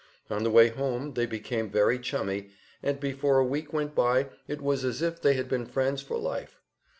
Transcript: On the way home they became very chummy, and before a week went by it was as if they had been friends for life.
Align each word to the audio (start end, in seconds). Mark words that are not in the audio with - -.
On 0.31 0.43
the 0.43 0.49
way 0.49 0.69
home 0.69 1.13
they 1.13 1.27
became 1.27 1.69
very 1.69 1.99
chummy, 1.99 2.49
and 2.81 2.99
before 2.99 3.37
a 3.37 3.45
week 3.45 3.71
went 3.71 3.93
by 3.93 4.29
it 4.47 4.59
was 4.59 4.83
as 4.83 5.03
if 5.03 5.21
they 5.21 5.35
had 5.35 5.47
been 5.47 5.67
friends 5.67 6.01
for 6.01 6.17
life. 6.17 6.59